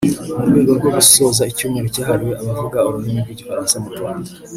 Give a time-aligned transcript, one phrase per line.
[0.37, 4.31] mu rwego rwo gusoza icyumweru cyahariwe abavuga ururimi rw’igifaransa mu Rwanda